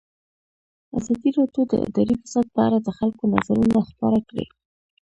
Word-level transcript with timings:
ازادي 0.97 1.29
راډیو 1.37 1.63
د 1.71 1.73
اداري 1.85 2.15
فساد 2.21 2.45
په 2.55 2.59
اړه 2.67 2.77
د 2.81 2.89
خلکو 2.97 3.23
نظرونه 3.33 3.79
خپاره 3.89 4.19
کړي. 4.29 4.45